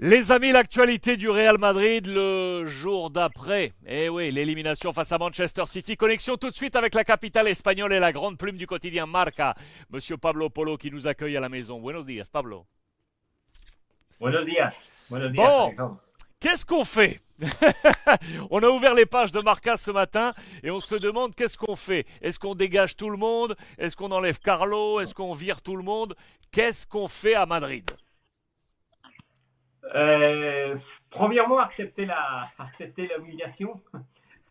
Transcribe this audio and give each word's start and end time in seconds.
Les 0.00 0.30
amis, 0.30 0.52
l'actualité 0.52 1.16
du 1.16 1.28
Real 1.28 1.58
Madrid 1.58 2.06
le 2.06 2.66
jour 2.66 3.10
d'après. 3.10 3.72
Eh 3.84 4.08
oui, 4.08 4.30
l'élimination 4.30 4.92
face 4.92 5.10
à 5.10 5.18
Manchester 5.18 5.64
City. 5.66 5.96
Connexion 5.96 6.36
tout 6.36 6.50
de 6.50 6.54
suite 6.54 6.76
avec 6.76 6.94
la 6.94 7.02
capitale 7.02 7.48
espagnole 7.48 7.92
et 7.92 7.98
la 7.98 8.12
grande 8.12 8.38
plume 8.38 8.56
du 8.56 8.68
quotidien 8.68 9.06
Marca. 9.06 9.56
Monsieur 9.90 10.16
Pablo 10.16 10.50
Polo 10.50 10.76
qui 10.76 10.92
nous 10.92 11.08
accueille 11.08 11.36
à 11.36 11.40
la 11.40 11.48
maison. 11.48 11.80
Buenos 11.80 12.06
días, 12.06 12.26
Pablo. 12.30 12.64
Buenos 14.20 14.46
días. 14.46 14.72
Buenos 15.10 15.32
días. 15.32 15.44
Bon, 15.76 15.98
qu'est-ce 16.38 16.64
qu'on 16.64 16.84
fait? 16.84 17.20
On 18.52 18.62
a 18.62 18.68
ouvert 18.68 18.94
les 18.94 19.06
pages 19.06 19.32
de 19.32 19.40
Marca 19.40 19.76
ce 19.76 19.90
matin 19.90 20.32
et 20.62 20.70
on 20.70 20.80
se 20.80 20.94
demande 20.94 21.34
qu'est-ce 21.34 21.58
qu'on 21.58 21.74
fait? 21.74 22.06
Est-ce 22.22 22.38
qu'on 22.38 22.54
dégage 22.54 22.94
tout 22.94 23.10
le 23.10 23.16
monde? 23.16 23.56
Est-ce 23.78 23.96
qu'on 23.96 24.12
enlève 24.12 24.38
Carlo? 24.38 25.00
Est-ce 25.00 25.12
qu'on 25.12 25.34
vire 25.34 25.60
tout 25.60 25.74
le 25.74 25.82
monde? 25.82 26.14
Qu'est-ce 26.52 26.86
qu'on 26.86 27.08
fait 27.08 27.34
à 27.34 27.46
Madrid? 27.46 27.90
Euh, 29.94 30.76
premièrement, 31.10 31.58
accepter 31.58 32.06
la, 32.06 32.48
accepter 32.58 33.08
l'humiliation 33.08 33.80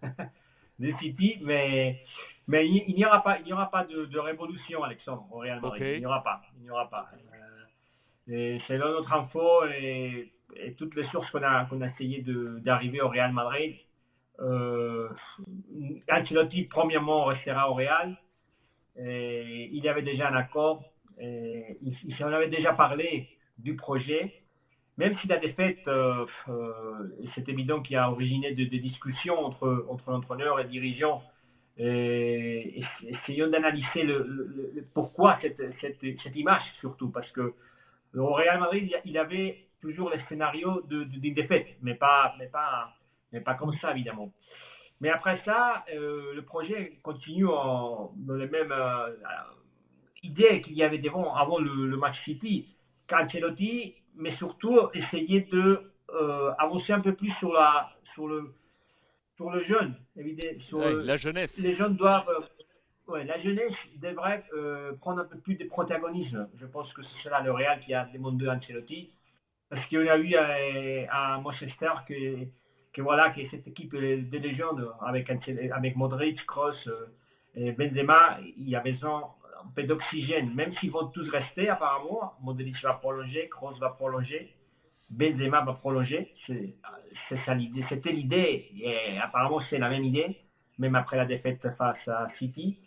de 0.79 0.91
City, 0.99 1.37
mais, 1.41 2.03
mais 2.47 2.67
il, 2.67 2.95
n'y 2.95 3.05
aura 3.05 3.23
pas, 3.23 3.39
il 3.39 3.45
n'y 3.45 3.53
aura 3.53 3.69
pas 3.69 3.83
de, 3.85 4.19
révolution, 4.19 4.83
Alexandre, 4.83 5.27
au 5.31 5.39
Real 5.39 5.61
Madrid. 5.61 5.95
Il 5.95 5.99
n'y 5.99 6.05
aura 6.05 6.23
pas, 6.23 6.41
il 6.57 6.63
n'y 6.63 6.69
aura 6.69 6.89
pas. 6.89 7.09
Euh, 8.29 8.57
c'est 8.67 8.77
notre 8.77 9.11
info 9.13 9.65
et, 9.65 10.33
toutes 10.77 10.95
les 10.95 11.07
sources 11.09 11.29
qu'on 11.31 11.43
a, 11.43 11.65
qu'on 11.65 11.81
a 11.81 11.87
essayé 11.87 12.23
d'arriver 12.61 13.01
au 13.01 13.09
Real 13.09 13.31
Madrid. 13.31 13.75
Euh, 14.39 15.09
Ancelotti, 16.09 16.63
premièrement, 16.63 17.25
restera 17.25 17.69
au 17.69 17.73
Real. 17.73 18.17
Et 18.97 19.69
il 19.71 19.83
y 19.83 19.89
avait 19.89 20.01
déjà 20.01 20.29
un 20.29 20.35
accord. 20.35 20.83
Et 21.19 21.77
il, 21.81 21.95
il 22.05 22.23
en 22.23 22.31
avait 22.31 22.49
déjà 22.49 22.73
parlé 22.73 23.29
du 23.57 23.75
projet 23.75 24.33
même 24.97 25.15
si 25.19 25.27
la 25.27 25.37
défaite, 25.37 25.87
euh, 25.87 26.25
euh, 26.49 27.07
c'est 27.35 27.47
évident 27.49 27.81
qu'il 27.81 27.93
y 27.93 27.97
a 27.97 28.11
originé 28.11 28.53
des 28.53 28.65
de 28.65 28.77
discussions 28.77 29.37
entre, 29.45 29.85
entre 29.89 30.09
l'entraîneur 30.09 30.59
et 30.59 30.63
le 30.63 30.69
dirigeant, 30.69 31.23
essayons 31.77 33.49
d'analyser 33.51 34.07
pourquoi 34.95 35.37
cette, 35.41 35.61
cette, 35.79 36.35
image 36.35 36.63
surtout, 36.79 37.11
parce 37.11 37.29
que 37.31 37.53
au 38.15 38.33
Real 38.33 38.59
Madrid, 38.59 38.91
il 39.05 39.17
avait 39.19 39.59
toujours 39.79 40.09
les 40.09 40.19
scénarios 40.27 40.81
d'une 40.87 41.35
défaite, 41.35 41.67
mais 41.83 41.93
pas, 41.93 42.33
mais, 42.39 42.47
pas, 42.47 42.95
mais 43.31 43.41
pas 43.41 43.53
comme 43.53 43.77
ça 43.77 43.91
évidemment. 43.91 44.31
Mais 45.01 45.09
après 45.09 45.39
ça, 45.45 45.85
euh, 45.93 46.33
le 46.33 46.41
projet 46.41 46.97
continue 47.03 47.45
dans 47.45 48.11
les 48.35 48.47
mêmes 48.47 48.73
idées 50.23 50.61
qu'il 50.61 50.73
y 50.73 50.81
avait 50.81 50.97
devant, 50.97 51.35
avant 51.35 51.59
le, 51.59 51.85
le 51.85 51.97
match 51.97 52.15
City. 52.23 52.67
Cancelotti 53.07 53.93
mais 54.17 54.35
surtout 54.37 54.79
essayer 54.93 55.41
de 55.41 55.91
euh, 56.13 56.51
avancer 56.57 56.93
un 56.93 57.01
peu 57.01 57.13
plus 57.13 57.31
sur 57.39 57.51
la 57.53 57.91
sur 58.13 58.27
le 58.27 58.53
sur 59.35 59.49
le 59.51 59.63
jeune, 59.65 59.95
évidemment. 60.15 60.59
Sur 60.61 60.79
la 60.79 61.17
jeunesse. 61.17 61.59
Les 61.59 61.75
jeunes 61.75 61.95
doivent, 61.95 62.29
euh, 62.29 63.11
ouais, 63.11 63.23
la 63.23 63.39
jeunesse 63.41 63.73
devrait 63.97 64.43
euh, 64.53 64.93
prendre 64.93 65.21
un 65.21 65.25
peu 65.25 65.37
plus 65.37 65.55
de 65.55 65.65
protagonisme. 65.65 66.49
Je 66.59 66.65
pense 66.65 66.91
que 66.93 67.03
c'est 67.03 67.23
cela 67.23 67.41
le 67.41 67.51
Real 67.51 67.79
qui 67.81 67.93
a 67.93 68.05
demandé 68.05 68.47
Ancelotti, 68.49 69.11
parce 69.69 69.87
qu'on 69.89 70.07
a 70.07 70.17
eu 70.17 70.35
à, 70.35 71.39
Manchester 71.39 71.91
que 72.07 72.45
que 72.93 73.01
voilà 73.01 73.29
que 73.29 73.41
cette 73.51 73.67
équipe 73.67 73.93
de 73.95 74.37
légendes 74.37 74.91
avec 75.01 75.29
avec 75.29 75.95
Modric, 75.95 76.43
Kroos 76.47 76.73
et 77.53 77.71
Benzema, 77.73 78.39
il 78.57 78.69
y 78.69 78.75
a 78.75 78.79
besoin 78.79 79.33
un 79.63 79.69
peu 79.75 79.83
d'oxygène, 79.83 80.53
même 80.53 80.73
s'ils 80.75 80.91
vont 80.91 81.07
tous 81.07 81.29
rester 81.29 81.69
apparemment. 81.69 82.33
Modric 82.41 82.75
va 82.83 82.93
prolonger, 82.93 83.49
Kroos 83.49 83.77
va 83.79 83.89
prolonger, 83.89 84.53
Benzema 85.09 85.61
va 85.61 85.73
prolonger. 85.73 86.33
C'est. 86.45 86.75
C'était 87.89 88.11
l'idée 88.11 88.69
et 88.79 89.17
apparemment 89.19 89.61
c'est 89.69 89.77
la 89.77 89.89
même 89.89 90.03
idée, 90.03 90.37
même 90.77 90.95
après 90.95 91.17
la 91.17 91.25
défaite 91.25 91.65
face 91.77 92.07
à 92.07 92.27
City. 92.39 92.77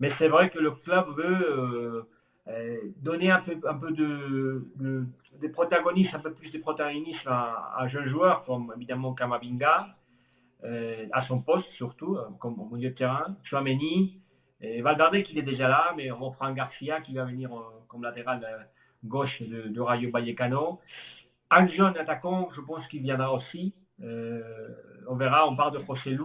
Mais 0.00 0.12
c'est 0.18 0.28
vrai 0.28 0.50
que 0.50 0.58
le 0.58 0.72
club 0.72 1.06
veut 1.16 1.24
euh, 1.24 2.02
euh, 2.48 2.76
donner 2.96 3.30
un 3.30 3.40
peu, 3.40 3.56
un 3.68 3.74
peu 3.74 3.92
de, 3.92 4.66
de, 4.76 5.48
protagonisme, 5.48 6.16
un 6.16 6.20
peu 6.20 6.32
plus 6.32 6.50
de 6.50 6.58
protagonisme 6.58 7.28
à, 7.28 7.76
un 7.78 7.88
jeunes 7.88 8.08
joueurs 8.08 8.44
comme 8.44 8.72
évidemment 8.76 9.14
Kamavinga, 9.14 9.88
euh, 10.64 11.06
à 11.12 11.26
son 11.28 11.40
poste 11.40 11.68
surtout, 11.76 12.18
comme 12.40 12.58
au 12.58 12.74
milieu 12.74 12.90
de 12.90 12.94
terrain, 12.96 13.36
Chouameni, 13.44 14.20
et 14.64 14.82
Valverde 14.82 15.22
qui 15.22 15.38
est 15.38 15.42
déjà 15.42 15.68
là, 15.68 15.92
mais 15.96 16.10
on 16.10 16.30
prend 16.30 16.52
Garcia 16.52 17.00
qui 17.00 17.14
va 17.14 17.24
venir 17.24 17.52
euh, 17.52 17.62
comme 17.88 18.02
latéral 18.02 18.44
euh, 18.44 18.58
gauche 19.04 19.42
de, 19.42 19.80
Rayo 19.80 20.10
Vallecano. 20.10 20.80
Anjon, 21.50 21.94
attaquant, 21.94 22.50
je 22.56 22.60
pense 22.62 22.86
qu'il 22.88 23.02
viendra 23.02 23.32
aussi. 23.32 23.74
Euh, 24.02 24.68
on 25.08 25.16
verra, 25.16 25.48
on 25.48 25.56
parle 25.56 25.78
de 25.78 25.84
José 25.84 26.16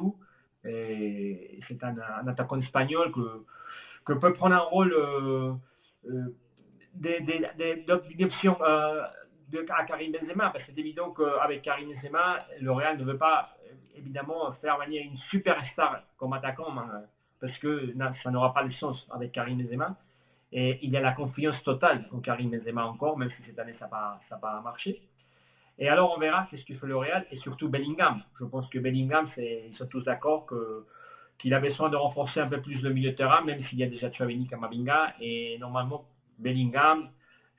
C'est 1.68 1.84
un, 1.84 1.98
attaquant 2.28 2.60
espagnol 2.62 3.12
que, 3.12 3.44
peut 4.14 4.34
prendre 4.34 4.56
un 4.56 4.60
rôle 4.60 4.94
euh, 4.94 5.54
d'option 7.88 8.58
à 8.62 9.84
Karim 9.88 10.12
Benzema, 10.12 10.50
parce 10.50 10.66
que 10.66 10.72
c'est 10.74 10.80
évident 10.80 11.12
qu'avec 11.12 11.62
Karim 11.62 11.94
Benzema, 11.94 12.46
le 12.60 12.72
Real 12.72 12.98
ne 12.98 13.04
veut 13.04 13.18
pas 13.18 13.56
évidemment 13.96 14.52
faire 14.54 14.80
venir 14.80 15.04
une 15.04 15.18
superstar 15.30 16.02
comme 16.18 16.34
attaquant 16.34 16.72
parce 17.40 17.58
que 17.60 17.94
ça 18.24 18.32
n'aura 18.32 18.54
pas 18.54 18.64
de 18.64 18.74
sens 18.74 18.98
avec 19.12 19.32
Karim 19.32 19.58
Benzema. 19.62 19.96
Et 20.52 20.80
il 20.82 20.90
y 20.90 20.98
a 20.98 21.02
la 21.02 21.12
confiance 21.12 21.62
totale 21.64 22.08
en 22.12 22.20
Karim 22.20 22.50
Benzema 22.50 22.86
encore, 22.86 23.18
même 23.18 23.30
si 23.32 23.44
cette 23.46 23.60
année 23.60 23.76
ça 23.80 23.86
n'a 23.86 23.90
pas, 23.90 24.20
pas 24.42 24.62
marché. 24.62 25.02
Et 25.78 25.88
alors 25.88 26.14
on 26.16 26.20
verra 26.20 26.48
ce 26.52 26.58
que 26.66 26.74
fait 26.74 26.88
le 26.88 26.98
Real 26.98 27.26
et 27.32 27.38
surtout 27.38 27.70
Bellingham. 27.70 28.22
Je 28.40 28.46
pense 28.46 28.68
que 28.70 28.80
Bellingham, 28.80 29.30
ils 29.38 29.76
sont 29.78 29.86
tous 29.86 30.04
d'accord 30.04 30.46
que 30.46 30.86
qu'il 31.40 31.54
a 31.54 31.60
besoin 31.60 31.90
de 31.90 31.96
renforcer 31.96 32.42
un 32.42 32.48
peu 32.48 32.60
plus 32.60 32.82
le 32.82 32.92
milieu 32.92 33.12
de 33.12 33.16
terrain, 33.16 33.42
même 33.42 33.64
s'il 33.66 33.80
y 33.80 33.84
a 33.84 33.88
déjà 33.88 34.10
Tchouameni 34.10 34.46
Kamavinga. 34.48 35.14
Et 35.22 35.58
normalement, 35.58 36.04
Bellingham, 36.38 37.10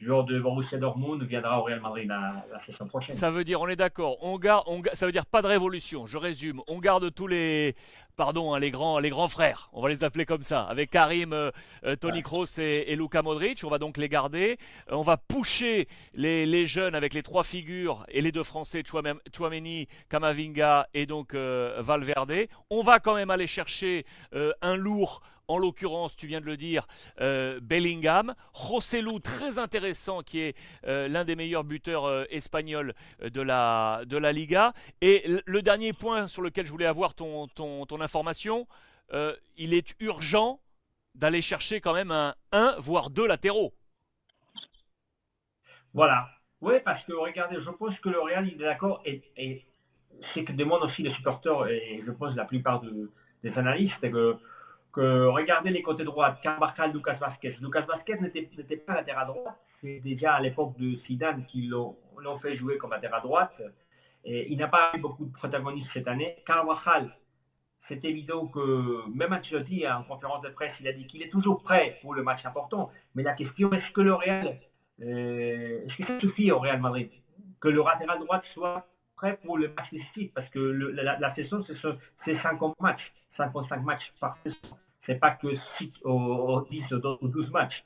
joueur 0.01 0.25
de 0.25 0.41
Borussia 0.41 0.79
Dortmund, 0.79 1.23
viendra 1.25 1.61
au 1.61 1.65
Real 1.65 1.81
Madrid 1.81 2.09
la, 2.09 2.45
saison 2.67 2.87
prochaine. 2.87 3.15
Ça 3.15 3.31
veut 3.31 3.45
dire, 3.45 3.61
on 3.61 3.69
est 3.69 3.77
d'accord, 3.77 4.17
on 4.23 4.39
garde, 4.39 4.65
on, 4.67 4.83
ça 4.95 5.07
veut 5.07 5.13
dire 5.13 5.27
pas 5.27 5.43
de 5.43 5.47
révolution. 5.47 6.07
Je 6.07 6.17
résume, 6.17 6.63
on 6.69 6.79
garde 6.79 7.13
tous 7.15 7.27
les, 7.27 7.75
pardon, 8.17 8.55
hein, 8.55 8.59
les, 8.59 8.71
grands, 8.71 8.99
les 8.99 9.11
grands 9.11 9.29
frères, 9.29 9.71
on 9.73 9.83
va 9.83 9.89
les 9.89 10.05
appeler 10.05 10.25
comme 10.25 10.43
ça, 10.43 10.63
avec 10.65 10.91
Karim, 10.91 11.33
euh, 11.33 11.51
euh, 11.85 11.97
Tony 11.97 12.23
Kroos 12.23 12.59
et, 12.59 12.95
Luka 12.97 13.23
Modric, 13.23 13.63
on 13.65 13.71
va 13.71 13.79
donc 13.79 13.97
les 13.97 14.09
garder. 14.09 14.59
Euh, 14.91 14.97
on 14.97 15.03
va 15.03 15.17
pusher 15.17 15.89
les, 16.15 16.67
jeunes 16.67 16.95
avec 16.95 17.15
les 17.15 17.23
trois 17.23 17.45
figures 17.45 18.05
et 18.09 18.21
les 18.21 18.33
deux 18.33 18.45
Français, 18.45 18.83
Chouameni, 18.85 19.87
Kamavinga 20.09 20.87
et 20.95 21.07
donc 21.07 21.35
Valverde. 21.35 22.47
On 22.69 22.83
va 22.83 23.01
quand 23.01 23.15
même 23.15 23.31
aller 23.31 23.47
chercher 23.47 24.05
un 24.33 24.77
lourd 24.77 25.23
en 25.51 25.59
l'occurrence, 25.59 26.17
tu 26.17 26.27
viens 26.27 26.41
de 26.41 26.47
le 26.47 26.57
dire, 26.57 26.87
Bellingham. 27.19 28.35
Rossellou, 28.53 29.19
très 29.19 29.59
intéressant, 29.59 30.23
qui 30.23 30.41
est 30.41 30.57
l'un 30.85 31.25
des 31.25 31.37
meilleurs 31.37 31.65
buteurs 31.65 32.27
espagnols 32.33 32.95
de 33.21 33.41
la, 33.41 34.03
de 34.07 34.17
la 34.17 34.33
Liga. 34.33 34.73
Et 35.01 35.25
le 35.45 35.63
dernier 35.63 35.93
point 35.93 36.29
sur 36.29 36.43
lequel 36.43 36.67
je 36.67 36.71
voulais 36.71 36.87
avoir 36.87 37.15
ton, 37.15 37.49
ton, 37.49 38.01
information, 38.01 38.67
euh, 39.13 39.35
il 39.57 39.75
est 39.75 39.95
urgent 40.01 40.61
d'aller 41.15 41.43
chercher 41.43 41.81
quand 41.81 41.95
même 41.95 42.11
un 42.11 42.35
1, 42.53 42.77
voire 42.79 43.11
deux 43.11 43.27
latéraux. 43.27 43.73
Voilà. 45.93 46.29
Oui, 46.61 46.75
parce 46.85 47.05
que 47.05 47.13
regardez, 47.13 47.57
je 47.57 47.71
pense 47.71 47.99
que 48.01 48.09
le 48.09 48.21
Real, 48.21 48.47
il 48.47 48.55
est 48.55 48.65
d'accord, 48.65 49.03
et, 49.05 49.23
et 49.37 49.65
c'est 50.35 50.45
que 50.45 50.53
demandent 50.53 50.83
aussi 50.83 51.03
les 51.03 51.13
supporters, 51.15 51.67
et 51.69 52.03
je 52.07 52.13
pense 52.13 52.37
la 52.37 52.45
plupart 52.45 52.83
des 53.43 53.53
analystes, 53.57 54.01
que, 54.01 54.37
que 54.93 55.27
regardez 55.27 55.71
les 55.71 55.83
côtés 55.83 56.05
droits, 56.05 56.33
Carvajal, 56.43 56.93
Lucas 56.93 57.15
Vasquez. 57.15 57.57
Lucas 57.61 57.83
Vasquez 57.83 58.17
n'était 58.21 58.77
pas 58.77 58.95
latéral 58.95 59.29
droit, 59.29 59.57
c'est 59.81 60.01
déjà 60.01 60.35
à 60.35 60.41
l'époque 60.41 60.77
de 60.79 60.97
Zidane 61.07 61.45
qui 61.47 61.63
l'ont 61.63 61.97
fait 62.43 62.57
jouer 62.57 62.77
comme 62.79 62.91
latéral 62.91 63.23
droite. 63.23 63.61
Il 64.25 64.57
n'a 64.59 64.69
pas 64.69 64.91
eu 64.95 64.99
beaucoup 64.99 65.25
de 65.25 65.33
protagonistes 65.33 65.89
cette 65.95 66.09
année. 66.09 66.37
Carvajal, 66.47 67.11
c'est 67.91 68.05
évident 68.05 68.47
que 68.47 69.09
même 69.13 69.33
Ancelotti, 69.33 69.87
en 69.87 70.05
conférence 70.05 70.43
de 70.43 70.49
presse, 70.51 70.73
il 70.81 70.89
a 70.89 70.93
dit 70.93 71.07
qu'il 71.09 71.23
est 71.23 71.29
toujours 71.29 71.63
prêt 71.63 71.99
pour 72.03 72.15
le 72.15 72.23
match 72.23 72.45
important. 72.47 72.91
Mais 73.15 73.23
la 73.23 73.35
question, 73.35 73.73
est-ce 73.73 73.93
que 73.93 74.01
le 74.01 74.15
Real, 74.15 74.59
euh, 75.03 75.85
est-ce 75.85 75.97
que 75.97 76.07
ça 76.07 76.21
suffit 76.21 76.53
au 76.53 76.61
Real 76.61 76.81
Madrid? 76.81 77.11
Que 77.61 77.69
le 77.69 77.83
latéral 77.83 78.21
droit 78.21 78.41
soit 78.55 78.87
prêt 79.17 79.39
pour 79.45 79.59
le 79.59 79.69
match 79.69 79.91
décisif? 79.91 80.33
Parce 80.35 80.49
que 80.51 80.59
la, 80.61 81.35
saison, 81.35 81.65
c'est 82.25 82.43
50 82.43 82.81
matchs, 82.81 83.13
55 83.41 83.83
matchs 83.83 84.13
par 84.21 84.37
saison. 84.43 84.77
C'est 85.07 85.19
pas 85.19 85.31
que 85.33 85.49
6 85.79 85.93
ou 86.05 86.67
10 86.71 86.93
ou 86.93 87.29
12 87.29 87.51
matchs. 87.51 87.85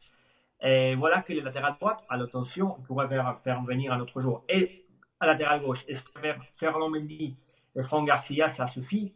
Et 0.62 0.94
voilà 0.94 1.22
que 1.22 1.32
le 1.32 1.40
latéral 1.40 1.76
droit, 1.78 2.02
à 2.08 2.16
l'attention, 2.16 2.76
pourrait 2.86 3.08
faire, 3.08 3.38
faire 3.44 3.62
venir 3.62 3.92
un 3.92 4.00
autre 4.00 4.20
jour. 4.20 4.44
Et 4.48 4.84
à 5.20 5.26
latéral 5.26 5.62
gauche, 5.62 5.78
est-ce 5.88 6.00
que 6.00 6.28
Fernand 6.58 6.90
Mendy 6.90 7.36
et 7.76 7.82
Franck 7.84 8.06
Garcia, 8.06 8.54
ça 8.56 8.68
suffit? 8.68 9.12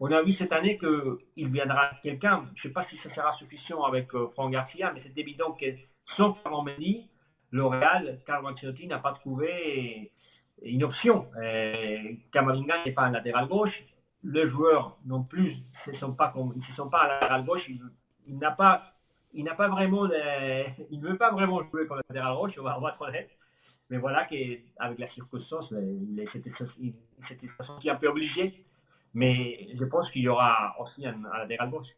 On 0.00 0.10
a 0.10 0.22
vu 0.22 0.34
cette 0.34 0.52
année 0.52 0.78
qu'il 0.78 1.48
viendra 1.48 1.90
quelqu'un. 2.02 2.44
Je 2.56 2.60
ne 2.60 2.62
sais 2.62 2.72
pas 2.72 2.86
si 2.90 2.96
ça 3.02 3.14
sera 3.14 3.36
suffisant 3.36 3.84
avec 3.84 4.12
euh, 4.14 4.28
Franck 4.34 4.52
Garcia, 4.52 4.90
mais 4.94 5.02
c'est 5.04 5.20
évident 5.20 5.52
que 5.52 5.66
sans 6.16 6.34
Fernand 6.34 6.62
Mendy, 6.62 7.08
le 7.50 7.66
Real, 7.66 8.18
Carlo 8.26 8.48
Ancelotti 8.48 8.86
n'a 8.86 8.98
pas 8.98 9.12
trouvé, 9.12 10.10
une 10.64 10.84
option. 10.84 11.26
Kamavinga 12.32 12.84
n'est 12.84 12.92
pas 12.92 13.02
un 13.02 13.10
latéral 13.10 13.46
gauche. 13.46 13.74
Le 14.24 14.48
joueur 14.48 14.96
non 15.04 15.24
plus, 15.24 15.56
ne 15.90 15.96
sont 15.98 16.12
pas 16.12 16.32
ils 16.36 16.70
ne 16.70 16.76
sont 16.76 16.88
pas 16.88 17.02
à 17.02 17.08
latéral 17.08 17.44
gauche. 17.44 17.62
Il, 18.26 18.38
n'a 18.38 18.52
pas, 18.52 18.94
il 19.32 19.44
n'a 19.44 19.54
pas 19.54 19.68
vraiment, 19.68 20.06
il 20.90 21.00
ne 21.00 21.08
veut 21.08 21.16
pas 21.16 21.32
vraiment 21.32 21.62
jouer 21.70 21.86
comme 21.86 22.00
latéral 22.08 22.36
gauche. 22.36 22.52
On 22.58 22.62
va, 22.62 22.78
on 22.78 22.82
va 22.82 22.90
être 22.90 23.02
honnête. 23.02 23.30
Mais 23.90 23.98
voilà 23.98 24.24
qu'avec 24.24 24.98
la 24.98 25.10
circonstance, 25.10 25.72
c'était 26.32 27.48
senti 27.66 27.90
un 27.90 27.96
peu 27.96 28.08
obligé. 28.08 28.64
Mais 29.14 29.68
je 29.78 29.84
pense 29.84 30.10
qu'il 30.10 30.22
y 30.22 30.28
aura 30.28 30.74
aussi 30.80 31.06
un, 31.06 31.24
un 31.24 31.38
latéral 31.38 31.70
gauche. 31.70 31.88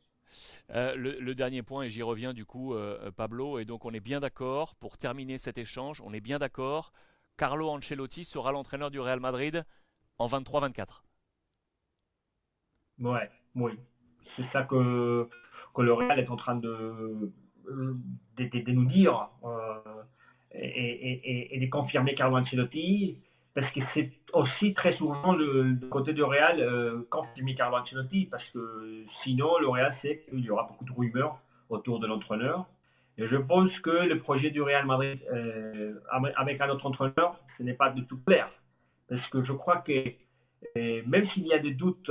Euh, 0.71 0.95
le, 0.97 1.35
dernier 1.35 1.63
point, 1.63 1.85
et 1.85 1.89
j'y 1.89 2.03
reviens 2.03 2.33
du 2.33 2.45
coup, 2.45 2.75
euh, 2.75 3.11
Pablo, 3.13 3.59
et 3.59 3.65
donc 3.65 3.85
on 3.85 3.93
est 3.93 4.01
bien 4.01 4.21
d'accord, 4.21 4.75
pour 4.77 4.99
terminer 4.99 5.39
cet 5.39 5.59
échange, 5.59 6.01
on 6.01 6.13
est 6.13 6.21
bien 6.21 6.39
d'accord, 6.39 6.93
Carlo 7.37 7.69
Ancelotti 7.69 8.25
sera 8.25 8.53
l'entraîneur 8.53 8.91
du 8.91 9.01
Real 9.01 9.21
Madrid 9.21 9.65
en 10.19 10.27
23-24. 10.27 11.03
Ouais, 13.01 13.31
oui. 13.57 13.73
C'est 14.37 14.45
ça 14.53 14.63
que, 14.65 15.29
que 15.75 15.83
le 15.83 15.93
Real 15.93 16.19
est 16.19 16.29
en 16.29 16.37
train 16.37 16.57
de, 16.57 17.33
de, 18.37 18.73
nous 18.73 18.87
dire 18.87 19.29
euh, 19.45 20.03
et, 20.53 21.55
et, 21.55 21.61
de 21.61 21.71
confirmer 21.71 22.15
Carlo 22.15 22.37
Ancelotti 22.37 23.19
parce 23.55 23.71
que 23.73 23.81
c'est 23.95 24.11
aussi 24.33 24.75
très 24.75 24.97
souvent 24.97 25.33
le, 25.33 25.77
côté 25.89 26.13
du 26.13 26.23
Real 26.25 26.61
euh, 26.61 27.03
mis 27.41 27.55
Carlo 27.55 27.77
Ancelotti, 27.77 28.27
parce 28.27 28.45
que 28.51 29.05
sinon 29.23 29.59
le 29.59 29.69
Real 29.69 29.95
sait 30.03 30.25
qu'il 30.29 30.41
y 30.41 30.51
aura 30.51 30.65
beaucoup 30.65 30.85
de 30.85 30.93
rumeurs 30.93 31.39
autour 31.69 32.01
de 32.01 32.07
l'entraîneur. 32.07 32.67
Et 33.17 33.29
je 33.29 33.37
pense 33.37 33.71
que 33.81 33.91
le 33.91 34.19
projet 34.19 34.51
du 34.51 34.61
Real 34.61 34.87
Madrid 34.87 35.21
euh, 35.33 35.95
avec 36.37 36.61
un 36.61 36.69
autre 36.69 36.85
entraîneur, 36.87 37.39
ce 37.57 37.63
n'est 37.63 37.75
pas 37.75 37.91
du 37.91 38.05
tout 38.07 38.19
clair. 38.27 38.51
Parce 39.09 39.25
que 39.29 39.45
je 39.45 39.53
crois 39.53 39.77
que 39.79 39.93
euh, 40.77 41.03
même 41.07 41.29
s'il 41.31 41.47
y 41.47 41.53
a 41.53 41.61
des 41.61 41.75
doutes 41.75 42.11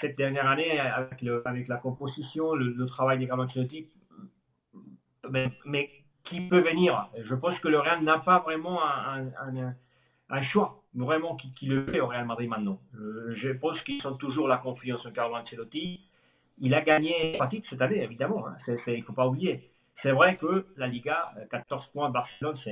cette 0.00 0.16
dernière 0.16 0.48
année 0.48 0.78
avec, 0.80 1.68
la 1.68 1.76
composition, 1.76 2.54
le, 2.54 2.86
travail 2.86 3.18
de 3.18 3.26
Carlo 3.26 3.44
Ancelotti, 3.44 3.88
mais, 5.30 5.50
mais, 5.64 5.90
qui 6.24 6.40
peut 6.48 6.60
venir 6.60 7.08
Je 7.24 7.34
pense 7.34 7.58
que 7.60 7.68
le 7.68 7.78
Real 7.78 8.02
n'a 8.02 8.18
pas 8.18 8.40
vraiment 8.40 8.84
un, 8.84 9.26
un 9.26 9.74
un 10.28 10.42
choix 10.44 10.82
vraiment 10.94 11.36
qui, 11.36 11.66
le 11.66 11.86
fait 11.86 12.00
au 12.00 12.06
Real 12.06 12.26
Madrid 12.26 12.48
maintenant. 12.48 12.80
Je, 12.94 13.52
pense 13.52 13.80
qu'ils 13.82 14.04
ont 14.06 14.16
toujours 14.16 14.48
la 14.48 14.58
confiance 14.58 15.04
en 15.06 15.10
Carlo 15.12 15.36
Ancelotti. 15.36 16.00
Il 16.58 16.74
a 16.74 16.80
gagné 16.80 17.34
pratique 17.36 17.64
cette 17.68 17.82
année, 17.82 18.02
évidemment. 18.02 18.46
Hein. 18.48 18.56
il 18.86 18.98
ne 18.98 19.02
faut 19.02 19.12
pas 19.12 19.26
oublier. 19.26 19.70
C'est 20.02 20.12
vrai 20.12 20.36
que 20.36 20.66
la 20.76 20.86
Liga, 20.88 21.32
14 21.50 21.86
points 21.92 22.10
Barcelone, 22.10 22.58
c'est 22.64 22.70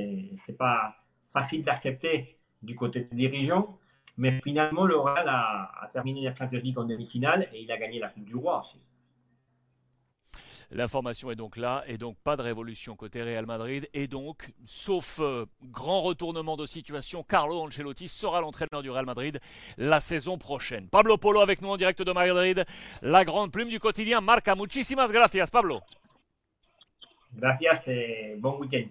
n'est 0.49 0.55
pas 0.55 0.97
facile 1.33 1.65
d'accepter 1.65 2.37
du 2.62 2.75
côté 2.77 3.01
des 3.11 3.17
dirigeants. 3.17 3.79
Mais 4.16 4.40
finalement, 4.43 4.84
le 4.84 4.96
Real 4.96 5.28
a, 5.28 5.70
a 5.82 5.88
terminé 5.93 6.22
la 6.22 6.34
Champions 6.37 6.61
League 6.62 6.78
en 6.78 6.84
demi-finale 6.84 7.49
et 7.52 7.62
il 7.62 7.72
a 7.72 7.76
gagné 7.76 7.99
la 7.99 8.08
Coupe 8.08 8.25
du 8.25 8.37
Roi 8.37 8.61
aussi. 8.61 8.78
L'information 10.70 11.31
est 11.31 11.37
donc 11.37 11.56
là, 11.56 11.84
et 11.87 11.99
donc 11.99 12.16
pas 12.25 12.37
de 12.37 12.43
révolution 12.43 12.96
côté 12.96 13.22
Real 13.22 13.46
Madrid, 13.46 13.88
et 13.93 14.08
donc, 14.08 14.52
sauf 14.64 15.19
euh, 15.20 15.44
grand 15.62 16.02
retournement 16.02 16.56
de 16.56 16.66
situation, 16.66 17.22
Carlo 17.22 17.61
Ancelotti 17.61 18.08
sera 18.08 18.40
l'entraîneur 18.40 18.82
du 18.82 18.90
Real 18.90 19.05
Madrid 19.05 19.38
la 19.76 20.00
saison 20.00 20.38
prochaine. 20.38 20.88
Pablo 20.88 21.17
Polo 21.17 21.40
avec 21.40 21.60
nous 21.60 21.69
en 21.69 21.76
direct 21.76 22.02
de 22.02 22.12
Madrid, 22.12 22.64
la 23.02 23.25
grande 23.25 23.52
plume 23.52 23.69
du 23.69 23.78
quotidien 23.78 24.20
Marca. 24.20 24.55
Muchísimas 24.55 25.12
gracias, 25.12 25.50
Pablo. 25.50 25.81
Gracias 27.37 27.82
et 27.87 28.37
bon 28.38 28.58
week-end. 28.58 28.88